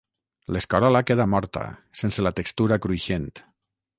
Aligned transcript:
l'escarola 0.55 1.01
queda 1.09 1.27
morta, 1.33 1.67
sense 2.01 2.25
la 2.27 2.33
textura 2.39 2.79
cruixent 2.87 3.29